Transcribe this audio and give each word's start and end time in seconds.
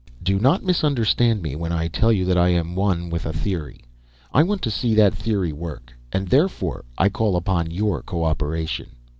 "Do 0.23 0.39
not 0.39 0.63
misunderstand 0.63 1.43
me, 1.43 1.55
when 1.55 1.71
I 1.71 1.87
tell 1.87 2.11
you 2.11 2.25
that 2.25 2.35
I 2.35 2.49
am 2.49 2.73
one 2.73 3.11
with 3.11 3.27
a 3.27 3.31
theory. 3.31 3.85
I 4.33 4.41
want 4.41 4.63
to 4.63 4.71
see 4.71 4.95
that 4.95 5.13
theory 5.13 5.53
work, 5.53 5.93
and 6.11 6.27
therefore 6.27 6.85
I 6.97 7.07
call 7.09 7.35
upon 7.35 7.69
your 7.69 8.01
cooperation. 8.01 8.95